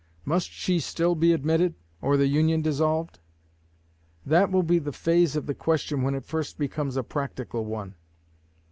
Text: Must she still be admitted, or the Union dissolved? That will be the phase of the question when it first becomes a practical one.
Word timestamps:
Must 0.25 0.49
she 0.49 0.79
still 0.79 1.13
be 1.13 1.31
admitted, 1.31 1.75
or 2.01 2.17
the 2.17 2.25
Union 2.25 2.63
dissolved? 2.63 3.19
That 4.25 4.49
will 4.51 4.63
be 4.63 4.79
the 4.79 4.91
phase 4.91 5.35
of 5.35 5.45
the 5.45 5.53
question 5.53 6.01
when 6.01 6.15
it 6.15 6.25
first 6.25 6.57
becomes 6.57 6.97
a 6.97 7.03
practical 7.03 7.65
one. 7.65 7.93